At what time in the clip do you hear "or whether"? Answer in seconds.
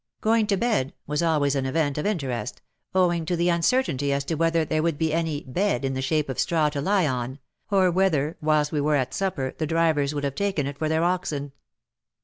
7.69-8.35